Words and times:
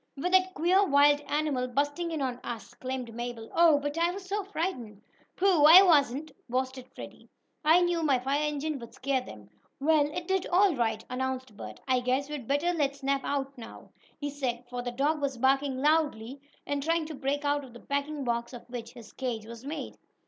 With 0.17 0.31
that 0.31 0.55
queer 0.55 0.83
wild 0.83 1.21
animal 1.27 1.67
bursting 1.67 2.09
in 2.09 2.23
on 2.23 2.39
us!" 2.43 2.69
exclaimed 2.73 3.13
Mabel. 3.13 3.51
"Oh, 3.53 3.77
but 3.77 3.99
I 3.99 4.09
was 4.09 4.25
so 4.27 4.43
frightened!" 4.43 4.99
"Pooh! 5.35 5.65
I 5.65 5.83
wasn't!" 5.83 6.31
boasted 6.49 6.87
Freddie. 6.95 7.29
"I 7.63 7.81
knew 7.81 8.01
my 8.01 8.17
fire 8.17 8.41
engine 8.41 8.79
would 8.79 8.95
scare 8.95 9.21
them." 9.21 9.47
"Well, 9.79 10.09
it 10.11 10.27
did 10.27 10.47
all 10.47 10.73
right," 10.75 11.05
announced 11.07 11.55
Bert 11.55 11.79
"I 11.87 11.99
guess 11.99 12.31
we'd 12.31 12.47
better 12.47 12.73
let 12.73 12.95
Snap 12.95 13.21
out 13.23 13.55
now," 13.59 13.91
he 14.17 14.31
said, 14.31 14.63
for 14.71 14.81
the 14.81 14.89
dog 14.89 15.21
was 15.21 15.37
barking 15.37 15.77
loudly, 15.83 16.41
and 16.65 16.81
trying 16.81 17.05
to 17.05 17.13
break 17.13 17.45
out 17.45 17.63
of 17.63 17.71
the 17.73 17.79
packing 17.79 18.23
box 18.23 18.53
of 18.53 18.65
which 18.71 18.93
his 18.93 19.13
cage 19.13 19.45
was 19.45 19.63
made. 19.63 19.99